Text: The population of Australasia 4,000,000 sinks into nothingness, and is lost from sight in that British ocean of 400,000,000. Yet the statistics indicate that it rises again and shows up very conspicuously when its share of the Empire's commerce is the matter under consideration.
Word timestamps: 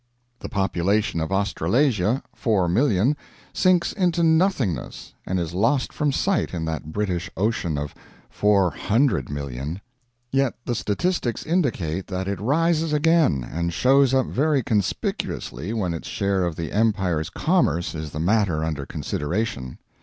The 0.39 0.49
population 0.49 1.19
of 1.19 1.31
Australasia 1.31 2.23
4,000,000 2.35 3.15
sinks 3.53 3.93
into 3.93 4.23
nothingness, 4.23 5.13
and 5.27 5.39
is 5.39 5.53
lost 5.53 5.93
from 5.93 6.11
sight 6.11 6.55
in 6.55 6.65
that 6.65 6.91
British 6.91 7.29
ocean 7.37 7.77
of 7.77 7.93
400,000,000. 8.35 9.79
Yet 10.31 10.55
the 10.65 10.73
statistics 10.73 11.45
indicate 11.45 12.07
that 12.07 12.27
it 12.27 12.41
rises 12.41 12.93
again 12.93 13.47
and 13.47 13.71
shows 13.71 14.11
up 14.15 14.25
very 14.25 14.63
conspicuously 14.63 15.71
when 15.71 15.93
its 15.93 16.07
share 16.07 16.45
of 16.45 16.55
the 16.55 16.71
Empire's 16.71 17.29
commerce 17.29 17.93
is 17.93 18.09
the 18.09 18.19
matter 18.19 18.63
under 18.63 18.87
consideration. 18.87 19.77